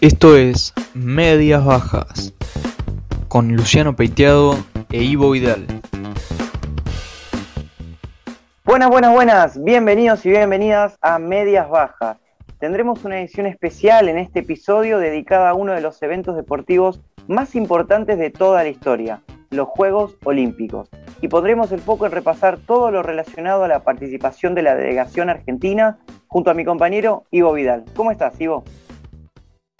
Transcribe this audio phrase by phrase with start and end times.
[0.00, 2.32] Esto es Medias Bajas
[3.26, 4.54] con Luciano Peiteado
[4.92, 5.66] e Ivo Vidal.
[8.64, 9.64] Buenas, buenas, buenas.
[9.64, 12.16] Bienvenidos y bienvenidas a Medias Bajas.
[12.60, 17.56] Tendremos una edición especial en este episodio dedicada a uno de los eventos deportivos más
[17.56, 20.90] importantes de toda la historia, los Juegos Olímpicos.
[21.22, 25.28] Y pondremos el foco en repasar todo lo relacionado a la participación de la delegación
[25.28, 27.84] argentina junto a mi compañero Ivo Vidal.
[27.96, 28.62] ¿Cómo estás, Ivo?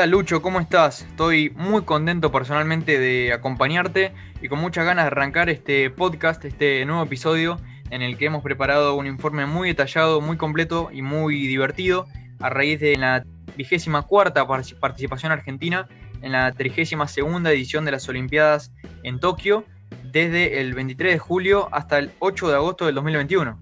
[0.01, 1.03] Hola Lucho, ¿cómo estás?
[1.03, 6.85] Estoy muy contento personalmente de acompañarte y con muchas ganas de arrancar este podcast, este
[6.85, 7.59] nuevo episodio
[7.91, 12.07] en el que hemos preparado un informe muy detallado, muy completo y muy divertido
[12.39, 13.25] a raíz de la
[13.57, 15.89] vigésima cuarta participación argentina
[16.23, 18.71] en la trigésima segunda edición de las Olimpiadas
[19.03, 19.65] en Tokio
[20.05, 23.59] desde el 23 de julio hasta el 8 de agosto del 2021.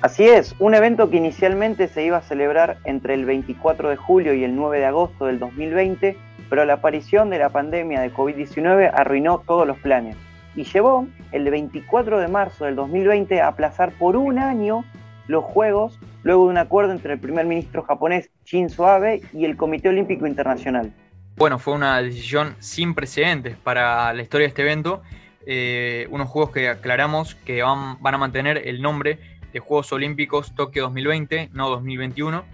[0.00, 4.34] Así es, un evento que inicialmente se iba a celebrar entre el 24 de julio
[4.34, 6.16] y el 9 de agosto del 2020,
[6.50, 10.16] pero la aparición de la pandemia de COVID-19 arruinó todos los planes
[10.54, 14.84] y llevó el 24 de marzo del 2020 a aplazar por un año
[15.28, 19.56] los Juegos luego de un acuerdo entre el primer ministro japonés Shinzo Abe y el
[19.56, 20.92] Comité Olímpico Internacional.
[21.36, 25.02] Bueno, fue una decisión sin precedentes para la historia de este evento.
[25.46, 29.18] Eh, unos juegos que aclaramos que van, van a mantener el nombre
[29.52, 32.44] de Juegos Olímpicos Tokio 2020, no 2021,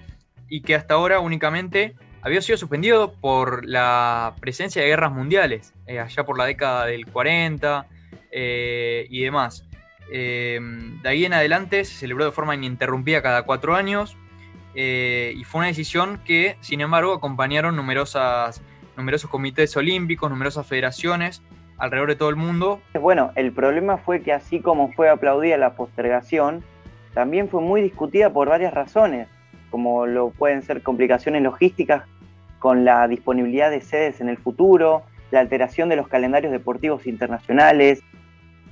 [0.48, 6.00] y que hasta ahora únicamente había sido suspendido por la presencia de guerras mundiales, eh,
[6.00, 7.86] allá por la década del 40
[8.30, 9.64] eh, y demás.
[10.10, 10.58] Eh,
[11.02, 14.16] de ahí en adelante se celebró de forma ininterrumpida cada cuatro años
[14.74, 18.62] y fue una decisión que, sin embargo, acompañaron numerosas,
[18.96, 21.42] numerosos comités olímpicos, numerosas federaciones
[21.78, 22.80] alrededor de todo el mundo.
[22.94, 26.62] Bueno, el problema fue que así como fue aplaudida la postergación,
[27.14, 29.28] también fue muy discutida por varias razones,
[29.70, 32.04] como lo pueden ser complicaciones logísticas
[32.58, 38.02] con la disponibilidad de sedes en el futuro, la alteración de los calendarios deportivos internacionales.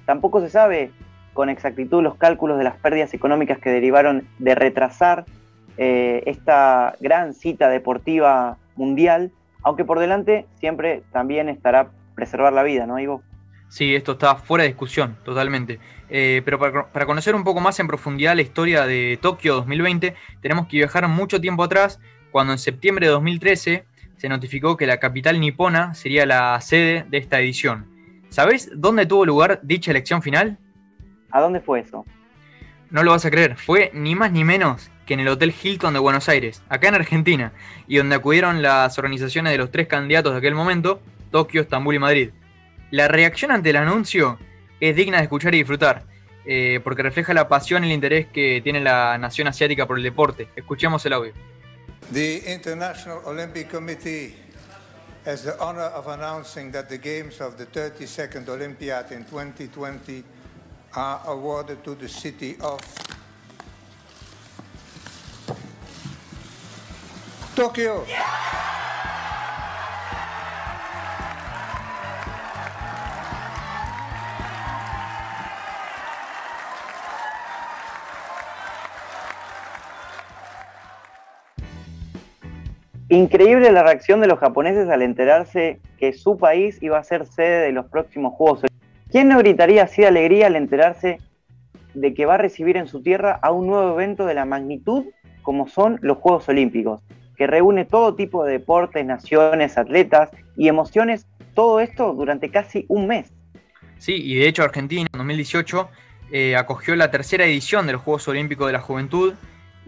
[0.06, 0.90] Tampoco se sabe
[1.34, 5.26] con exactitud los cálculos de las pérdidas económicas que derivaron de retrasar
[5.76, 9.30] eh, esta gran cita deportiva mundial,
[9.62, 13.22] aunque por delante siempre también estará preservar la vida, ¿no, Ivo?
[13.68, 15.80] Sí, esto está fuera de discusión, totalmente.
[16.08, 20.66] Eh, pero para, conocer un poco más en profundidad la historia de Tokio 2020, tenemos
[20.68, 22.00] que viajar mucho tiempo atrás,
[22.30, 27.18] cuando en septiembre de 2013 se notificó que la capital nipona sería la sede de
[27.18, 27.86] esta edición.
[28.28, 30.58] ¿Sabés dónde tuvo lugar dicha elección final?
[31.30, 32.04] ¿A dónde fue eso?
[32.90, 35.94] No lo vas a creer, fue ni más ni menos que en el Hotel Hilton
[35.94, 37.52] de Buenos Aires, acá en Argentina,
[37.86, 41.00] y donde acudieron las organizaciones de los tres candidatos de aquel momento,
[41.30, 42.30] Tokio, Estambul y Madrid.
[42.90, 44.38] La reacción ante el anuncio
[44.80, 46.04] es digna de escuchar y disfrutar,
[46.44, 50.04] eh, porque refleja la pasión y el interés que tiene la nación asiática por el
[50.04, 50.48] deporte.
[50.54, 51.32] Escuchemos el audio.
[52.12, 54.36] The International Olympic Committee
[55.24, 60.22] has the honor of announcing that the games of the 32nd Olympiad in 2020
[60.94, 62.80] are awarded to the city of
[67.56, 68.06] Tokyo.
[83.08, 87.60] Increíble la reacción de los japoneses al enterarse que su país iba a ser sede
[87.60, 88.62] de los próximos Juegos.
[89.10, 91.20] ¿Quién no gritaría así de alegría al enterarse
[91.94, 95.04] de que va a recibir en su tierra a un nuevo evento de la magnitud
[95.42, 97.00] como son los Juegos Olímpicos,
[97.36, 103.06] que reúne todo tipo de deportes, naciones, atletas y emociones, todo esto durante casi un
[103.06, 103.32] mes?
[103.98, 105.88] Sí, y de hecho Argentina en 2018
[106.32, 109.34] eh, acogió la tercera edición de los Juegos Olímpicos de la Juventud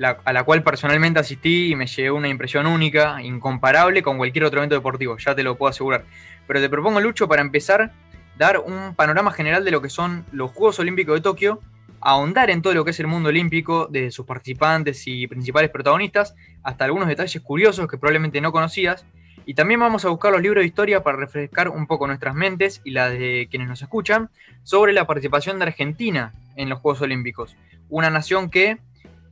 [0.04, 4.60] a la cual personalmente asistí y me llevé una impresión única, incomparable con cualquier otro
[4.60, 6.04] evento deportivo, ya te lo puedo asegurar.
[6.46, 7.92] Pero te propongo, Lucho, para empezar,
[8.36, 11.60] dar un panorama general de lo que son los Juegos Olímpicos de Tokio,
[12.00, 16.34] ahondar en todo lo que es el mundo olímpico, desde sus participantes y principales protagonistas,
[16.62, 19.04] hasta algunos detalles curiosos que probablemente no conocías,
[19.46, 22.82] y también vamos a buscar los libros de historia para refrescar un poco nuestras mentes
[22.84, 24.28] y las de quienes nos escuchan
[24.62, 27.56] sobre la participación de Argentina en los Juegos Olímpicos,
[27.88, 28.78] una nación que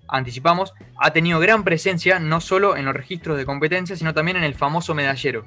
[0.09, 4.45] anticipamos, ha tenido gran presencia no solo en los registros de competencia, sino también en
[4.45, 5.45] el famoso medallero.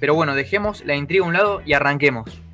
[0.00, 2.44] Pero bueno, dejemos la intriga a un lado y arranquemos.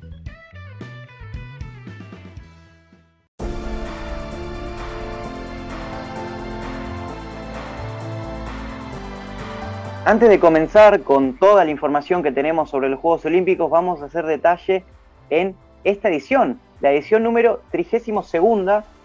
[10.03, 14.05] Antes de comenzar con toda la información que tenemos sobre los Juegos Olímpicos, vamos a
[14.05, 14.83] hacer detalle
[15.29, 18.31] en esta edición, la edición número 32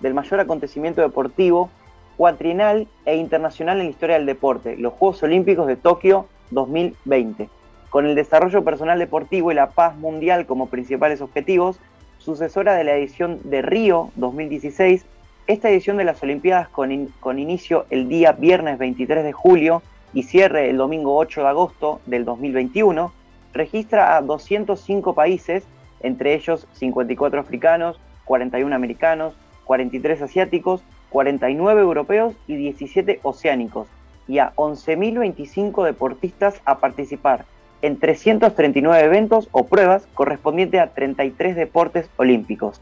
[0.00, 1.70] del mayor acontecimiento deportivo
[2.16, 7.48] cuatrienal e internacional en la historia del deporte, los Juegos Olímpicos de Tokio 2020.
[7.90, 11.78] Con el desarrollo personal deportivo y la paz mundial como principales objetivos,
[12.18, 15.04] sucesora de la edición de Río 2016,
[15.46, 19.82] esta edición de las Olimpiadas con, con inicio el día viernes 23 de julio
[20.12, 23.12] y cierre el domingo 8 de agosto del 2021,
[23.52, 25.64] registra a 205 países,
[26.00, 29.34] entre ellos 54 africanos, 41 americanos,
[29.64, 33.88] 43 asiáticos, 49 europeos y 17 oceánicos,
[34.28, 37.44] y a 11.025 deportistas a participar
[37.82, 42.80] en 339 eventos o pruebas correspondientes a 33 deportes olímpicos.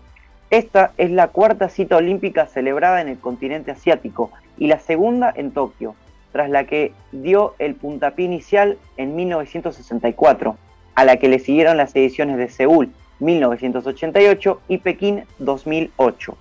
[0.51, 5.51] Esta es la cuarta cita olímpica celebrada en el continente asiático y la segunda en
[5.51, 5.95] Tokio,
[6.33, 10.57] tras la que dio el puntapié inicial en 1964,
[10.95, 12.91] a la que le siguieron las ediciones de Seúl
[13.21, 16.37] 1988 y Pekín 2008.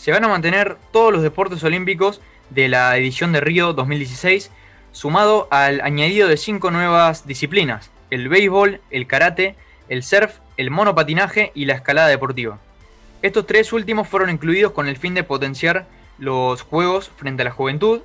[0.00, 4.50] Se van a mantener todos los deportes olímpicos de la edición de Río 2016,
[4.92, 9.56] sumado al añadido de cinco nuevas disciplinas, el béisbol, el karate,
[9.90, 12.58] el surf, el monopatinaje y la escalada deportiva.
[13.20, 15.86] Estos tres últimos fueron incluidos con el fin de potenciar
[16.18, 18.00] los juegos frente a la juventud.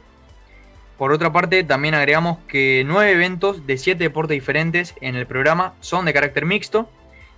[0.98, 5.76] Por otra parte, también agregamos que nueve eventos de siete deportes diferentes en el programa
[5.80, 6.90] son de carácter mixto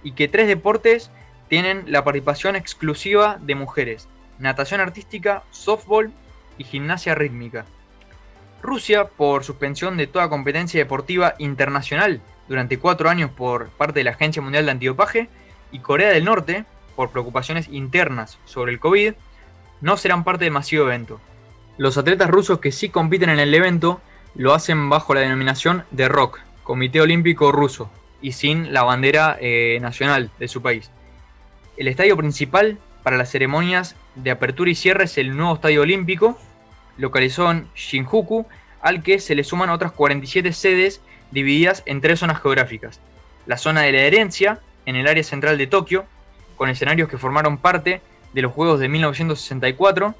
[0.02, 1.12] y que tres deportes
[1.48, 4.08] tienen la participación exclusiva de mujeres,
[4.40, 6.12] natación artística, softball
[6.58, 7.66] y gimnasia rítmica.
[8.62, 14.12] Rusia, por suspensión de toda competencia deportiva internacional durante cuatro años por parte de la
[14.12, 15.30] Agencia Mundial de Antidopaje,
[15.72, 19.14] y Corea del Norte, por preocupaciones internas sobre el COVID,
[19.82, 21.20] no serán parte del masivo evento.
[21.78, 24.02] Los atletas rusos que sí compiten en el evento
[24.36, 27.90] lo hacen bajo la denominación de ROK, Comité Olímpico Ruso,
[28.22, 30.90] y sin la bandera eh, nacional de su país.
[31.76, 36.38] El estadio principal para las ceremonias de apertura y cierre es el nuevo estadio olímpico,
[36.98, 38.46] localizado en Shinjuku,
[38.82, 43.00] al que se le suman otras 47 sedes divididas en tres zonas geográficas.
[43.46, 46.06] La zona de la herencia, en el área central de Tokio,
[46.56, 48.02] con escenarios que formaron parte
[48.34, 50.16] de los Juegos de 1964,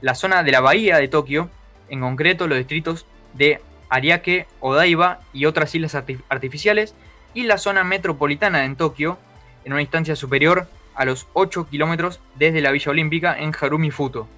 [0.00, 1.50] la zona de la bahía de Tokio,
[1.88, 5.94] en concreto los distritos de Ariake, Odaiba y otras islas
[6.28, 6.94] artificiales,
[7.34, 9.18] y la zona metropolitana en Tokio,
[9.64, 10.68] en una instancia superior
[11.00, 14.28] a los 8 kilómetros desde la Villa Olímpica en Harumi Futo.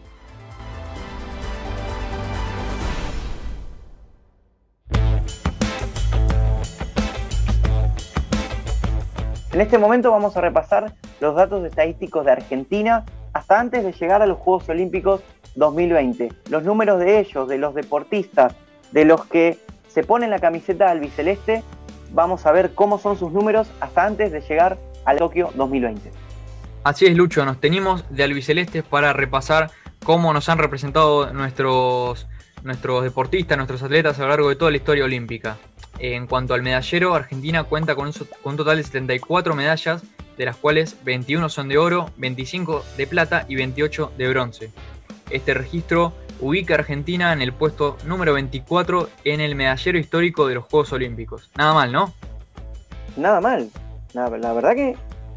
[9.52, 14.22] En este momento vamos a repasar los datos estadísticos de Argentina hasta antes de llegar
[14.22, 15.20] a los Juegos Olímpicos
[15.56, 16.28] 2020.
[16.48, 18.54] Los números de ellos, de los deportistas,
[18.92, 19.58] de los que
[19.88, 21.64] se ponen la camiseta albiceleste,
[22.12, 26.31] vamos a ver cómo son sus números hasta antes de llegar a Tokio 2020.
[26.84, 29.70] Así es, Lucho, nos tenemos de albicelestes para repasar
[30.04, 32.26] cómo nos han representado nuestros,
[32.64, 35.58] nuestros deportistas, nuestros atletas a lo largo de toda la historia olímpica.
[36.00, 40.02] En cuanto al medallero, Argentina cuenta con un, total de 74 medallas,
[40.36, 44.72] de las cuales 21 son de oro, 25 de plata y 28 de bronce.
[45.30, 50.56] Este registro ubica a Argentina en el puesto número 24 en el medallero histórico de
[50.56, 51.48] los Juegos Olímpicos.
[51.56, 52.12] Nada mal, ¿no?
[53.16, 53.70] Nada mal.
[54.14, 54.96] la verdad que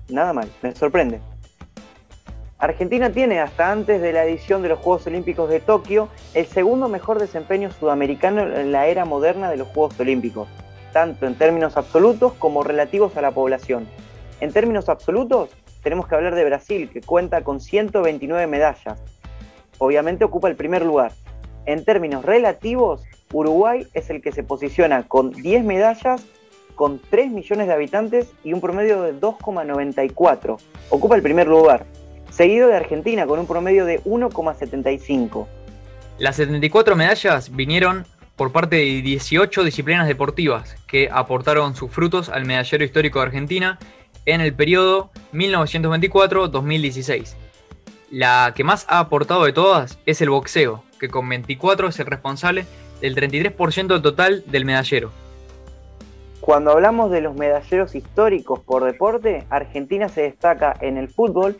[0.09, 0.49] nada mal.
[0.63, 1.21] Me sorprende.
[2.57, 6.87] Argentina tiene hasta antes de la edición de los Juegos Olímpicos de Tokio el segundo
[6.87, 10.47] mejor desempeño sudamericano en la era moderna de los Juegos Olímpicos,
[10.93, 13.87] tanto en términos absolutos como relativos a la población.
[14.39, 15.49] En términos absolutos,
[15.83, 19.03] tenemos que hablar de Brasil, que cuenta con 129 medallas.
[19.77, 21.11] Obviamente ocupa el primer lugar.
[21.65, 26.25] En términos relativos, Uruguay es el que se posiciona con 10 medallas,
[26.75, 30.57] con 3 millones de habitantes y un promedio de 2,94.
[30.89, 31.85] Ocupa el primer lugar
[32.35, 35.47] seguido de Argentina con un promedio de 1,75.
[36.17, 42.45] Las 74 medallas vinieron por parte de 18 disciplinas deportivas que aportaron sus frutos al
[42.45, 43.79] medallero histórico de Argentina
[44.25, 47.35] en el periodo 1924-2016.
[48.11, 52.05] La que más ha aportado de todas es el boxeo, que con 24 es el
[52.05, 52.65] responsable
[53.01, 55.11] del 33% del total del medallero.
[56.41, 61.57] Cuando hablamos de los medalleros históricos por deporte, Argentina se destaca en el fútbol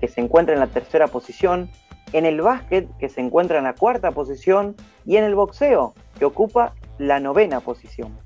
[0.00, 1.70] que se encuentra en la tercera posición,
[2.12, 6.24] en el básquet, que se encuentra en la cuarta posición, y en el boxeo, que
[6.24, 8.16] ocupa la novena posición.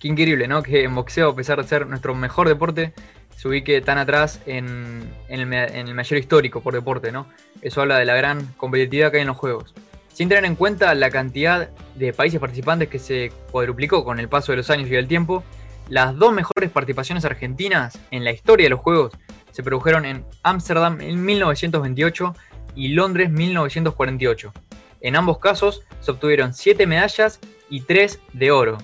[0.00, 0.62] Qué increíble, ¿no?
[0.62, 2.92] Que en boxeo, a pesar de ser nuestro mejor deporte,
[3.36, 7.26] se ubique tan atrás en, el, mayor histórico por deporte, ¿no?
[7.60, 9.74] Eso habla de la gran competitividad que hay en los juegos.
[10.12, 14.52] Sin tener en cuenta la cantidad de países participantes que se cuadruplicó con el paso
[14.52, 15.42] de los años y del tiempo,
[15.88, 19.12] las dos mejores participaciones argentinas en la historia de los Juegos
[19.52, 22.34] se produjeron en Ámsterdam en 1928
[22.74, 24.52] y Londres 1948.
[25.00, 27.38] En ambos casos se obtuvieron 7 medallas
[27.70, 28.78] y 3 de oro.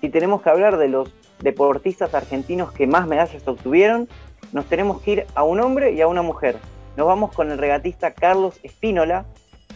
[0.00, 4.08] si tenemos que hablar de los deportistas argentinos que más medallas obtuvieron,
[4.52, 6.56] nos tenemos que ir a un hombre y a una mujer.
[6.96, 9.26] Nos vamos con el regatista Carlos Espínola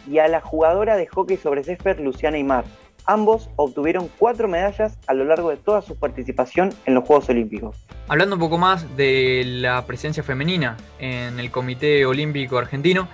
[0.09, 2.65] y a la jugadora de hockey sobre césped Luciana Imar.
[3.07, 7.77] Ambos obtuvieron cuatro medallas a lo largo de toda su participación en los Juegos Olímpicos.
[8.09, 13.09] Hablando un poco más de la presencia femenina en el Comité Olímpico Argentino,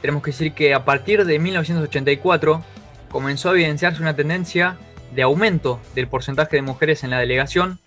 [0.00, 2.62] tenemos que decir que a partir de 1984
[3.10, 4.76] comenzó a evidenciarse una tendencia
[5.14, 7.78] de aumento del porcentaje de mujeres en la delegación,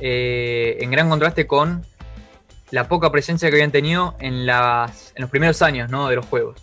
[0.00, 1.84] eh, en gran contraste con
[2.70, 6.56] la poca presencia que habían tenido en, los primeros años de los Juegos.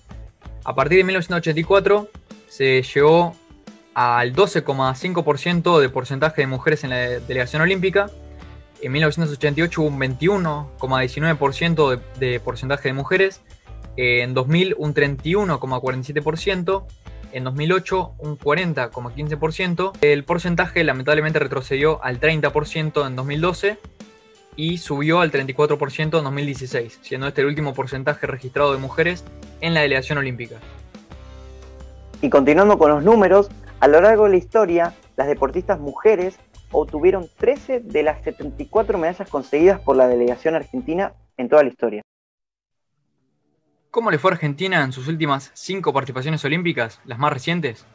[0.64, 2.10] A partir de 1984
[2.48, 3.36] se llegó
[3.94, 8.10] al 12,5% de porcentaje de mujeres en la delegación olímpica.
[8.82, 13.42] En 1988 hubo un 21,19% de, de porcentaje de mujeres.
[13.98, 16.84] En 2000 un 31,47%.
[17.34, 19.92] En 2008 un 40,15%.
[20.02, 23.78] El porcentaje lamentablemente retrocedió al 30% en 2012
[24.56, 29.24] y subió al 34% en 2016, siendo este el último porcentaje registrado de mujeres
[29.62, 30.58] en la delegación olímpica.
[32.22, 33.50] Y continuando con los números,
[33.82, 36.38] a lo largo de la historia, las deportistas mujeres
[36.72, 42.04] obtuvieron 13 de las 74 medallas conseguidas por la delegación argentina en toda la historia.
[43.90, 47.86] ¿Cómo le fue a Argentina en sus últimas cinco participaciones olímpicas, las más recientes?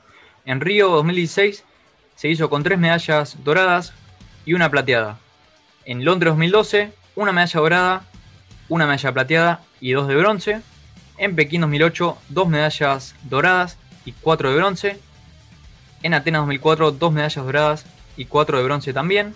[0.44, 1.64] En Río 2016
[2.16, 3.94] se hizo con tres medallas doradas
[4.44, 5.20] y una plateada.
[5.84, 8.04] En Londres 2012, una medalla dorada,
[8.68, 10.62] una medalla plateada y dos de bronce.
[11.16, 15.05] En Pekín 2008, dos medallas doradas y cuatro de bronce.
[16.06, 17.86] En Atenas 2004, dos medallas doradas
[18.16, 19.34] y cuatro de bronce también.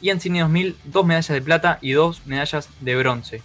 [0.00, 3.40] Y en Sydney 2000, dos medallas de plata y dos medallas de bronce.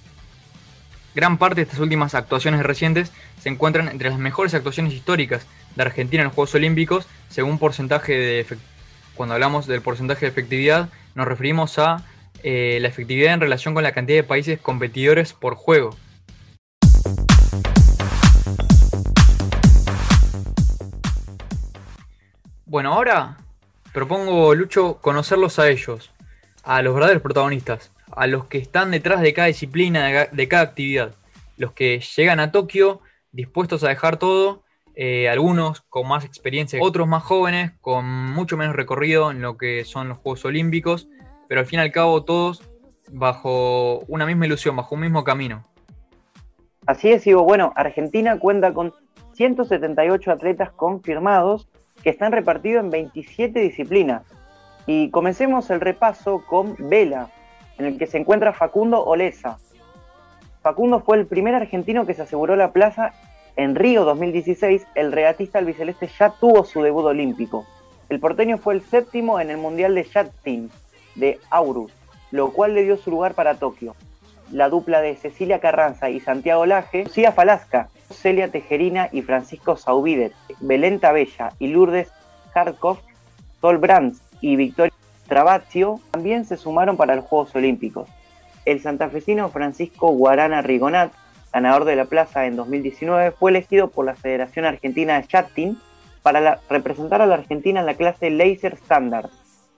[1.14, 5.84] Gran parte de estas últimas actuaciones recientes se encuentran entre las mejores actuaciones históricas de
[5.84, 8.58] Argentina en los Juegos Olímpicos, según porcentaje de
[9.14, 12.04] cuando hablamos del porcentaje de efectividad, nos referimos a
[12.42, 15.96] eh, la efectividad en relación con la cantidad de países competidores por juego.
[22.74, 23.38] Bueno, ahora
[23.94, 26.12] propongo, Lucho, conocerlos a ellos,
[26.64, 31.14] a los verdaderos protagonistas, a los que están detrás de cada disciplina, de cada actividad,
[31.56, 33.02] los que llegan a Tokio
[33.32, 34.64] dispuestos a dejar todo,
[34.96, 39.86] eh, algunos con más experiencia, otros más jóvenes, con mucho menos recorrido en lo que
[39.86, 41.08] son los Juegos Olímpicos,
[41.48, 42.68] pero al fin y al cabo todos
[43.12, 45.64] bajo una misma ilusión, bajo un mismo camino.
[46.88, 47.44] Así es, Ivo.
[47.44, 48.96] Bueno, Argentina cuenta con
[49.34, 51.70] 178 atletas confirmados
[52.04, 54.24] que están repartidos en 27 disciplinas.
[54.86, 57.30] Y comencemos el repaso con vela,
[57.78, 59.58] en el que se encuentra Facundo Olesa.
[60.62, 63.14] Facundo fue el primer argentino que se aseguró la plaza
[63.56, 64.86] en Río 2016.
[64.96, 67.66] El regatista albiceleste ya tuvo su debut olímpico.
[68.10, 70.06] El porteño fue el séptimo en el Mundial de
[70.44, 70.70] Team
[71.16, 71.92] de Aurus,
[72.32, 73.96] lo cual le dio su lugar para Tokio.
[74.52, 80.34] La dupla de Cecilia Carranza y Santiago Laje, Lucía Falasca, Celia Tejerina y Francisco Saubidet,
[80.62, 82.12] Belén Bella y Lourdes
[82.54, 83.00] Harkov,
[83.60, 84.94] Sol Brands y Victoria
[85.28, 88.10] Travazio también se sumaron para los Juegos Olímpicos.
[88.66, 91.12] El santafesino Francisco Guarana Rigonat,
[91.52, 95.78] ganador de la plaza en 2019, fue elegido por la Federación Argentina de Yachting
[96.22, 99.30] para representar a la Argentina en la clase Laser Standard.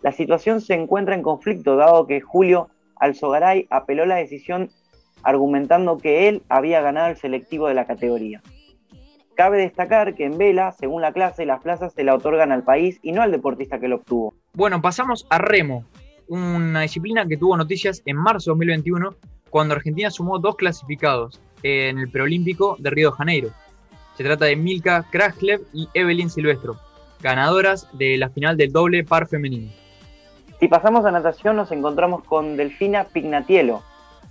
[0.01, 4.69] La situación se encuentra en conflicto dado que Julio Alzogaray apeló la decisión
[5.25, 8.41] argumentando que él había ganado el selectivo de la categoría.
[9.35, 12.99] Cabe destacar que en vela, según la clase, las plazas se la otorgan al país
[13.01, 14.33] y no al deportista que lo obtuvo.
[14.53, 15.83] Bueno, pasamos a remo,
[16.29, 19.15] una disciplina que tuvo noticias en marzo de 2021
[19.49, 23.49] cuando Argentina sumó dos clasificados en el preolímpico de Río de Janeiro.
[24.15, 26.77] Se trata de Milka Kraslev y Evelyn Silvestro,
[27.21, 29.69] ganadoras de la final del doble par femenino.
[30.59, 33.83] Si pasamos a natación nos encontramos con Delfina Pignatielo.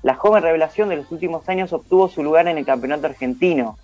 [0.05, 3.79] La joven revelación de los últimos años obtuvo su lugar en el campeonato argentino,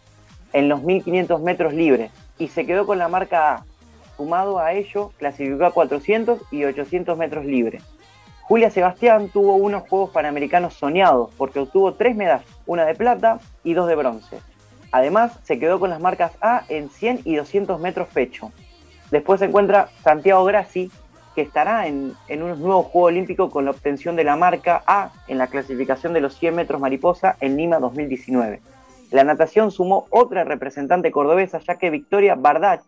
[0.53, 3.65] en los 1500 metros libres, y se quedó con la marca A.
[4.19, 7.83] Sumado a ello, clasificó a 400 y 800 metros libres.
[8.43, 13.73] Julia Sebastián tuvo unos Juegos Panamericanos soñados porque obtuvo tres medallas, una de plata y
[13.73, 14.41] dos de bronce.
[14.93, 18.53] Además, se quedó con las marcas A en 100 y 200 metros pecho.
[19.11, 20.91] Después se encuentra Santiago Grassi,
[21.43, 25.39] estará en, en unos nuevos Juegos Olímpicos con la obtención de la marca A en
[25.39, 28.61] la clasificación de los 100 metros mariposa en Lima 2019.
[29.11, 32.83] La natación sumó otra representante cordobesa, ya que Victoria Bardach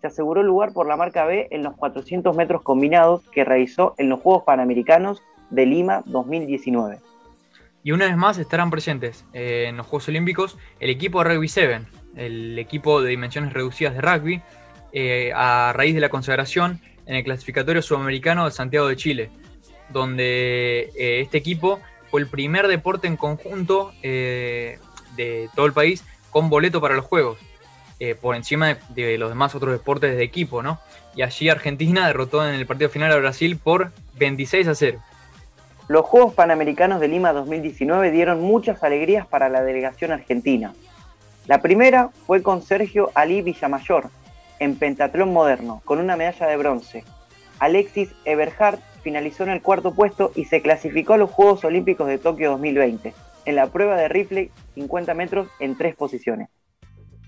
[0.00, 4.08] se aseguró lugar por la marca B en los 400 metros combinados que realizó en
[4.08, 6.98] los Juegos Panamericanos de Lima 2019.
[7.82, 11.48] Y una vez más estarán presentes eh, en los Juegos Olímpicos el equipo de Rugby
[11.48, 11.80] 7,
[12.16, 14.42] el equipo de dimensiones reducidas de rugby,
[14.92, 19.30] eh, a raíz de la consagración en el clasificatorio sudamericano de Santiago de Chile,
[19.90, 21.80] donde eh, este equipo
[22.10, 24.78] fue el primer deporte en conjunto eh,
[25.16, 27.38] de todo el país con boleto para los Juegos,
[28.00, 30.80] eh, por encima de, los demás otros deportes de equipo, ¿no?
[31.14, 34.98] Y allí Argentina derrotó en el partido final a Brasil por 26 a 0.
[35.86, 40.72] Los Juegos Panamericanos de Lima 2019 dieron muchas alegrías para la delegación argentina.
[41.46, 44.08] La primera fue con Sergio Ali Villamayor,
[44.58, 47.04] en pentatlón moderno, con una medalla de bronce.
[47.58, 52.18] Alexis Eberhardt finalizó en el cuarto puesto y se clasificó a los Juegos Olímpicos de
[52.18, 56.48] Tokio 2020, en la prueba de rifle 50 metros en tres posiciones.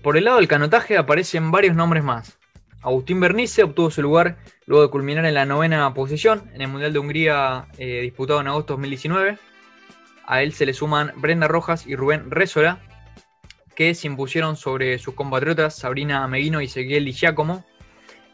[0.01, 2.39] Por el lado del canotaje aparecen varios nombres más.
[2.81, 6.93] Agustín Bernice obtuvo su lugar luego de culminar en la novena posición en el Mundial
[6.93, 9.37] de Hungría eh, disputado en agosto de 2019.
[10.25, 12.79] A él se le suman Brenda Rojas y Rubén Résola,
[13.77, 17.63] que se impusieron sobre sus compatriotas Sabrina Meguino y Ezequiel Giacomo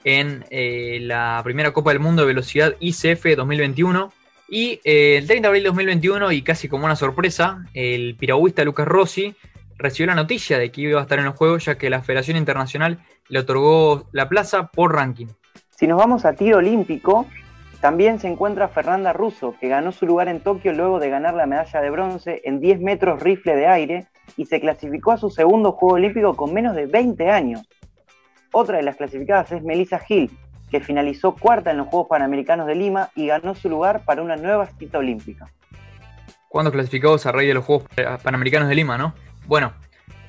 [0.05, 4.13] en eh, la primera Copa del Mundo de Velocidad ICF 2021.
[4.47, 8.63] Y eh, el 30 de abril de 2021, y casi como una sorpresa, el piragüista
[8.63, 9.35] Lucas Rossi
[9.77, 12.37] recibió la noticia de que iba a estar en los Juegos, ya que la Federación
[12.37, 15.27] Internacional le otorgó la plaza por ranking.
[15.71, 17.27] Si nos vamos a tiro olímpico,
[17.83, 21.45] también se encuentra Fernanda Russo, que ganó su lugar en Tokio luego de ganar la
[21.45, 25.73] medalla de bronce en 10 metros rifle de aire y se clasificó a su segundo
[25.73, 27.67] Juego Olímpico con menos de 20 años.
[28.53, 30.31] Otra de las clasificadas es Melissa Hill,
[30.71, 34.37] que finalizó cuarta en los Juegos Panamericanos de Lima y ganó su lugar para una
[34.37, 35.51] nueva cita olímpica.
[36.47, 37.89] ¿Cuándo clasificados a raíz de los Juegos
[38.23, 39.13] Panamericanos de Lima, no?
[39.45, 39.73] Bueno,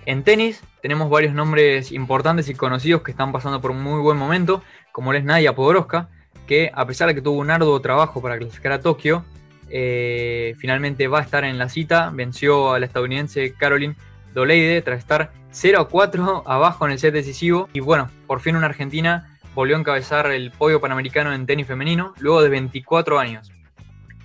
[0.07, 4.19] en tenis tenemos varios nombres importantes y conocidos que están pasando por un muy buen
[4.19, 6.09] momento, como es Nadia Podoroska,
[6.47, 9.25] que a pesar de que tuvo un arduo trabajo para clasificar a Tokio,
[9.71, 12.11] eh, finalmente va a estar en la cita.
[12.13, 13.97] Venció a la estadounidense Caroline
[14.35, 17.69] Doleide tras estar 0 a 4 abajo en el set decisivo.
[17.73, 22.15] Y bueno, por fin una argentina volvió a encabezar el podio panamericano en tenis femenino
[22.19, 23.51] luego de 24 años.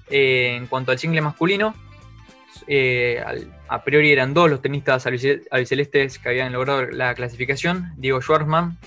[0.10, 1.76] Eh, en cuanto al single masculino,
[2.67, 3.24] eh,
[3.67, 7.94] a priori eran dos los tenistas albicelestes que habían logrado la clasificación.
[7.98, 8.78] Diego Schwartzman,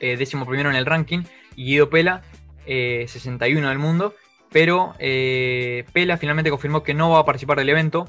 [0.00, 1.22] décimo primero en el ranking,
[1.54, 2.22] y Guido Pela,
[2.66, 4.14] 61 del mundo
[4.52, 8.08] pero eh, Pela finalmente confirmó que no va a participar del evento,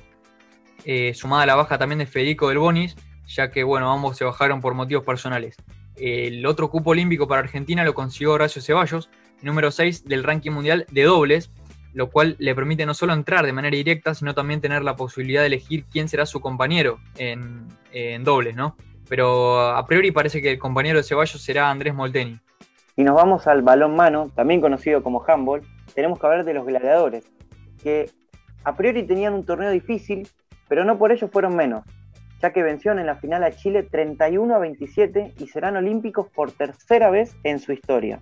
[0.86, 4.26] eh, sumada a la baja también de Federico del Bonis, ya que bueno, ambos se
[4.26, 5.56] bajaron por motivos personales.
[5.96, 9.10] El otro cupo olímpico para Argentina lo consiguió Horacio Ceballos,
[9.42, 11.52] número 6 del ranking mundial de dobles,
[11.94, 15.42] lo cual le permite no solo entrar de manera directa, sino también tener la posibilidad
[15.42, 18.76] de elegir quién será su compañero en, en dobles, ¿no?
[19.08, 22.40] Pero a priori parece que el compañero de Ceballos será Andrés Molteni.
[22.96, 25.62] Y nos vamos al balón mano, también conocido como handball,
[25.96, 27.26] tenemos que hablar de los gladiadores,
[27.82, 28.10] que
[28.64, 30.28] a priori tenían un torneo difícil,
[30.68, 31.84] pero no por ello fueron menos,
[32.42, 36.52] ya que vencieron en la final a Chile 31 a 27 y serán olímpicos por
[36.52, 38.20] tercera vez en su historia.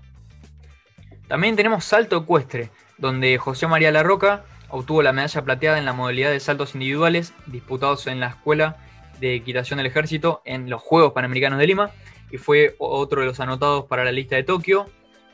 [1.27, 6.31] También tenemos salto ecuestre, donde José María Larroca obtuvo la medalla plateada en la modalidad
[6.31, 8.77] de saltos individuales disputados en la Escuela
[9.19, 11.91] de Equitación del Ejército en los Juegos Panamericanos de Lima
[12.31, 14.87] y fue otro de los anotados para la lista de Tokio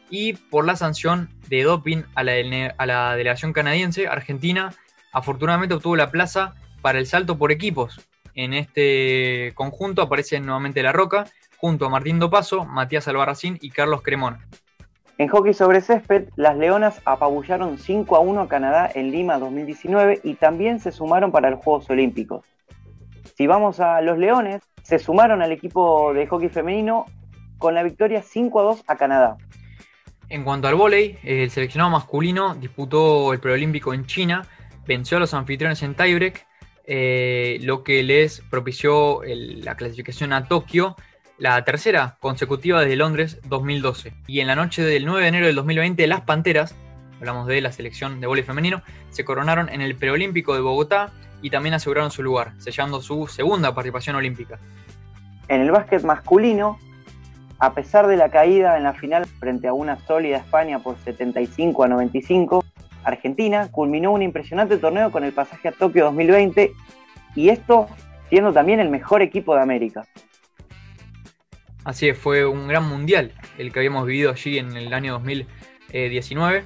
[0.09, 4.73] y por la sanción de doping a la, delegación canadiense, Argentina
[5.11, 8.07] afortunadamente obtuvo la plaza para el salto por equipos.
[8.35, 11.25] En este conjunto aparece nuevamente La Roca,
[11.57, 14.45] junto a Martín Dopaso, Matías Albarracín y Carlos Cremona.
[15.17, 20.21] En hockey sobre césped, las Leonas apabullaron 5 a 1 a Canadá en Lima 2019
[20.23, 22.45] y también se sumaron para los Juegos Olímpicos.
[23.35, 27.07] Si vamos a los Leones, se sumaron al equipo de hockey femenino
[27.57, 29.35] con la victoria 5 a 2 a Canadá.
[30.29, 34.47] En cuanto al vóley, el seleccionado masculino disputó el preolímpico en China,
[34.87, 36.47] venció a los anfitriones en tiebreak,
[36.85, 40.95] eh, lo que les propició la clasificación a Tokio,
[41.37, 44.13] la tercera consecutiva desde Londres 2012.
[44.25, 46.75] Y en la noche del 9 de enero del 2020, las Panteras,
[47.19, 51.49] hablamos de la selección de vóley femenino, se coronaron en el preolímpico de Bogotá y
[51.49, 54.59] también aseguraron su lugar, sellando su segunda participación olímpica.
[55.47, 56.79] En el básquet masculino,
[57.59, 61.83] a pesar de la caída en la final frente a una sólida España por 75
[61.83, 62.65] a 95,
[63.03, 66.73] Argentina culminó un impresionante torneo con el pasaje a Tokio 2020
[67.35, 67.87] y esto
[68.29, 70.05] siendo también el mejor equipo de América.
[71.83, 76.65] Así es, fue un gran mundial el que habíamos vivido allí en el año 2019.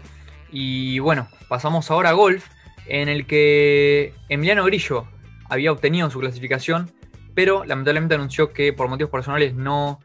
[0.52, 2.50] Y bueno, pasamos ahora a golf,
[2.92, 5.08] en el que Emiliano Grillo
[5.50, 6.92] había obtenido su clasificación,
[7.34, 10.02] pero lamentablemente anunció que por motivos personales no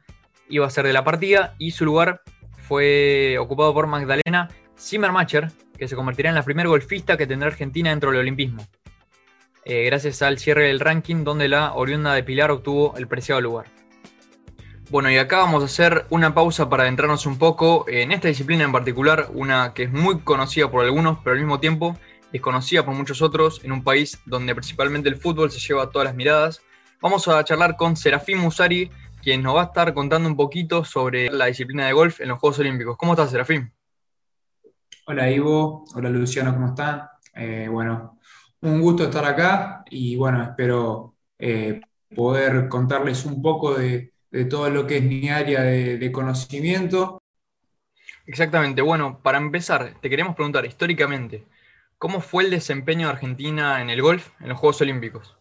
[0.49, 2.22] iba a ser de la partida y su lugar
[2.68, 7.90] fue ocupado por Magdalena Zimmermacher, que se convertirá en la primera golfista que tendrá Argentina
[7.90, 8.64] dentro del olimpismo,
[9.64, 13.66] eh, gracias al cierre del ranking donde la oriunda de Pilar obtuvo el preciado lugar.
[14.90, 18.62] Bueno, y acá vamos a hacer una pausa para adentrarnos un poco en esta disciplina
[18.62, 21.99] en particular, una que es muy conocida por algunos, pero al mismo tiempo
[22.37, 26.14] desconocida por muchos otros, en un país donde principalmente el fútbol se lleva todas las
[26.14, 26.62] miradas.
[27.01, 28.90] Vamos a charlar con Serafín Musari,
[29.22, 32.38] quien nos va a estar contando un poquito sobre la disciplina de golf en los
[32.38, 32.96] Juegos Olímpicos.
[32.96, 33.72] ¿Cómo estás, Serafín?
[35.09, 37.09] Hola Ivo, hola Luciano, ¿cómo están?
[37.33, 38.18] Eh, bueno,
[38.62, 41.81] un gusto estar acá y bueno, espero eh,
[42.14, 44.12] poder contarles un poco de,
[44.51, 47.22] todo lo que es mi área de, conocimiento.
[48.27, 51.44] Exactamente, bueno, para empezar, te queremos preguntar históricamente,
[51.98, 55.37] ¿cómo fue el desempeño de Argentina en el golf en los Juegos Olímpicos?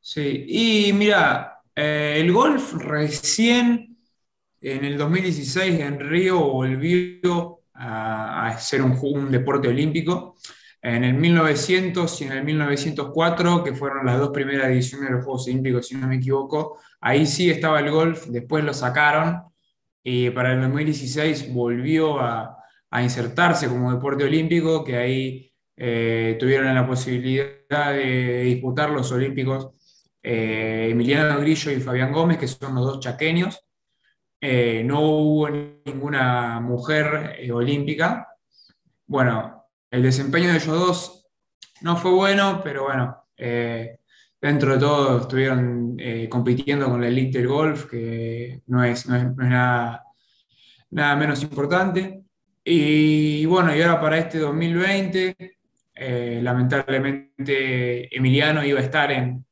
[0.00, 3.98] Sí, y mira, eh, el golf recién
[4.60, 10.36] en el 2016 en Río volvió a, ser un, un, deporte olímpico.
[10.80, 15.24] En el 1900 y en el 1904, que fueron las dos primeras ediciones de los
[15.24, 19.42] Juegos Olímpicos, si no me equivoco, ahí sí estaba el golf, después lo sacaron
[20.08, 22.52] y para el 2016 volvió a,
[23.02, 29.70] insertarse como deporte olímpico, que ahí eh, tuvieron la posibilidad de disputar los Olímpicos
[30.22, 33.64] eh, Emiliano Grillo y Fabián Gómez, que son los dos chaqueños.
[34.40, 38.28] Eh, no hubo ninguna mujer olímpica.
[39.06, 41.26] Bueno, el desempeño de ellos dos
[41.82, 44.00] no fue bueno, pero bueno, eh,
[44.40, 50.02] dentro de todo estuvieron eh, compitiendo con la elite del golf, que no es, nada,
[50.90, 52.22] nada, menos importante.
[52.64, 55.55] Y bueno, y ahora para este 2020,
[55.96, 59.44] eh, lamentablemente Emiliano iba a estar en,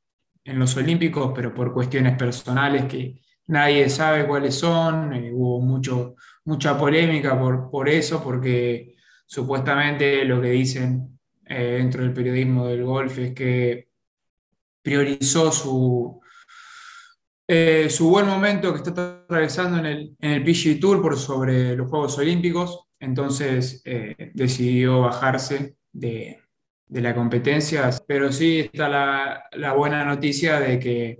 [0.44, 7.38] los Olímpicos, pero por cuestiones personales que nadie sabe cuáles son, hubo mucho, mucha polémica
[7.38, 13.34] por, por eso, porque supuestamente lo que dicen eh, dentro del periodismo del golf es
[13.34, 13.88] que
[14.82, 16.20] priorizó su,
[17.48, 21.74] eh, su buen momento que está atravesando en el, en el PG Tour por sobre
[21.76, 26.40] los Juegos Olímpicos, entonces eh, decidió bajarse de,
[26.90, 28.88] la competencia, pero sí está
[29.52, 31.18] la, buena noticia de que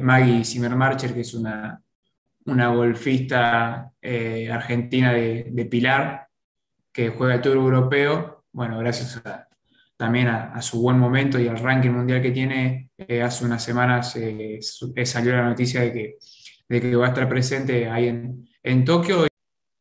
[0.00, 1.82] Maggie Zimmermarcher, que es una,
[2.46, 6.28] una golfista eh, argentina de, Pilar
[6.92, 8.44] que juega el Tour Europeo.
[8.52, 9.20] Bueno, gracias
[9.96, 14.14] también a, su buen momento y al ranking mundial que tiene, eh, hace unas semanas
[14.16, 14.60] eh,
[15.04, 16.16] salió la noticia de que,
[16.68, 19.26] de que va a estar presente ahí en, en Tokio.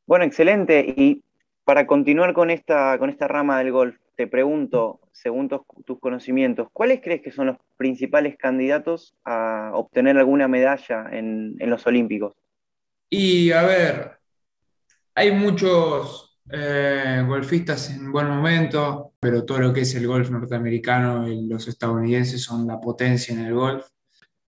[0.06, 0.94] Bueno, excelente.
[0.98, 1.24] Y
[1.64, 7.02] para continuar con esta, con esta rama del golf, te pregunto, según tus, conocimientos, ¿cuáles
[7.02, 12.36] crees que son los principales candidatos a obtener alguna medalla en, en los Olímpicos?
[13.10, 14.12] Y a ver,
[15.16, 21.28] hay muchos eh, golfistas en buen momento, pero todo lo que es el golf norteamericano
[21.28, 23.86] y los estadounidenses son la potencia en el golf.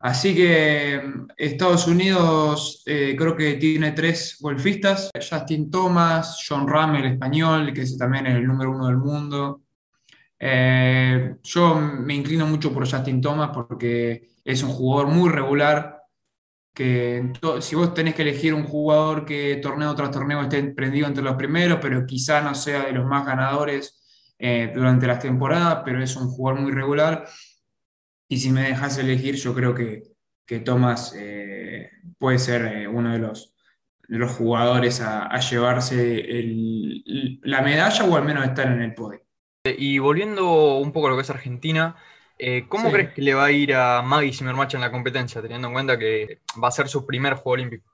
[0.01, 1.03] Así que
[1.37, 7.85] Estados Unidos eh, creo que tiene tres golfistas, Justin Thomas, John Ram, el español, que
[7.99, 9.63] también es el número uno del mundo.
[10.39, 15.99] Eh, yo me inclino mucho por Justin Thomas porque es un jugador muy regular,
[16.73, 21.25] que si vos tenés que elegir un jugador que torneo tras torneo esté prendido entre
[21.25, 23.99] los primeros, pero quizá no sea de los más ganadores
[24.39, 27.27] eh, durante las temporadas, pero es un jugador muy regular.
[28.29, 30.03] Y si me dejas elegir, yo creo que,
[30.45, 33.55] que Thomas eh, puede ser eh, uno de los,
[34.09, 36.27] los jugadores a, llevarse
[37.43, 39.23] la medalla o al menos estar en el podio.
[39.65, 41.97] Y volviendo un poco a lo que es Argentina,
[42.41, 45.67] eh, ¿Cómo crees que le va a ir a Maggie Zimmermatch en la competencia, teniendo
[45.67, 47.93] en cuenta que va a ser su primer Juego Olímpico?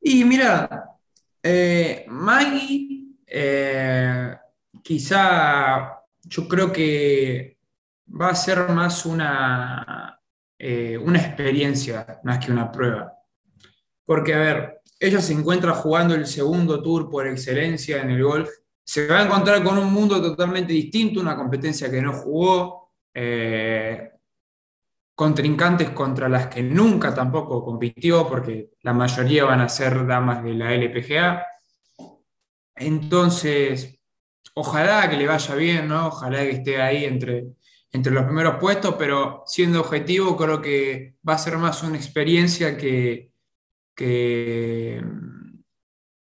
[0.00, 0.96] Y mira,
[1.42, 3.16] eh, Maggie,
[4.84, 7.53] quizá yo creo que
[8.06, 10.20] va a ser más una,
[10.58, 13.12] una experiencia más que una prueba.
[14.04, 18.48] Porque, a ver, ella se encuentra jugando el segundo tour por excelencia en el golf.
[18.82, 24.10] Se va a encontrar con un mundo totalmente distinto, una competencia que no jugó, eh,
[25.14, 30.54] contrincantes contra las que nunca tampoco compitió, porque la mayoría van a ser damas de
[30.54, 31.46] la LPGA.
[32.76, 34.00] Entonces,
[34.54, 36.08] ojalá que le vaya bien, ¿no?
[36.08, 37.46] Ojalá que esté ahí entre,
[37.94, 42.76] entre los primeros puestos, pero siendo objetivo, creo que va a ser más una experiencia
[42.76, 43.30] que,
[43.94, 45.00] que,